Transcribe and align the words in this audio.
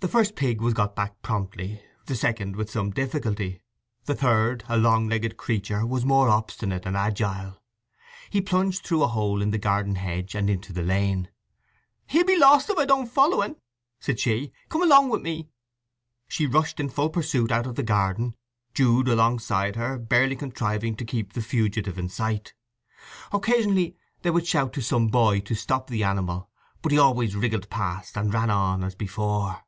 The 0.00 0.08
first 0.08 0.34
pig 0.34 0.60
was 0.60 0.74
got 0.74 0.96
back 0.96 1.22
promptly; 1.22 1.80
the 2.06 2.16
second 2.16 2.56
with 2.56 2.68
some 2.68 2.90
difficulty; 2.90 3.62
the 4.06 4.16
third 4.16 4.64
a 4.68 4.76
long 4.76 5.08
legged 5.08 5.36
creature, 5.36 5.86
was 5.86 6.04
more 6.04 6.28
obstinate 6.28 6.86
and 6.86 6.96
agile. 6.96 7.62
He 8.28 8.40
plunged 8.40 8.84
through 8.84 9.04
a 9.04 9.06
hole 9.06 9.40
in 9.40 9.52
the 9.52 9.58
garden 9.60 9.94
hedge, 9.94 10.34
and 10.34 10.50
into 10.50 10.72
the 10.72 10.82
lane. 10.82 11.28
"He'll 12.08 12.24
be 12.24 12.36
lost 12.36 12.68
if 12.68 12.78
I 12.78 12.84
don't 12.84 13.06
follow 13.12 13.42
'n!" 13.42 13.54
said 14.00 14.18
she. 14.18 14.50
"Come 14.68 14.82
along 14.82 15.08
with 15.10 15.22
me!" 15.22 15.50
She 16.26 16.46
rushed 16.48 16.80
in 16.80 16.88
full 16.88 17.10
pursuit 17.10 17.52
out 17.52 17.68
of 17.68 17.76
the 17.76 17.84
garden, 17.84 18.34
Jude 18.74 19.06
alongside 19.06 19.76
her, 19.76 20.00
barely 20.00 20.34
contriving 20.34 20.96
to 20.96 21.04
keep 21.04 21.32
the 21.32 21.42
fugitive 21.42 21.96
in 21.96 22.08
sight. 22.08 22.54
Occasionally 23.32 23.96
they 24.22 24.30
would 24.32 24.48
shout 24.48 24.72
to 24.72 24.82
some 24.82 25.06
boy 25.06 25.38
to 25.42 25.54
stop 25.54 25.86
the 25.86 26.02
animal, 26.02 26.50
but 26.82 26.90
he 26.90 26.98
always 26.98 27.36
wriggled 27.36 27.70
past 27.70 28.16
and 28.18 28.34
ran 28.34 28.50
on 28.50 28.82
as 28.82 28.96
before. 28.96 29.62